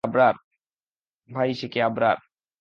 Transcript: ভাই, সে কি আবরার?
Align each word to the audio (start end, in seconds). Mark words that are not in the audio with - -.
ভাই, 1.29 1.49
সে 1.53 1.67
কি 1.67 1.79
আবরার? 1.81 2.17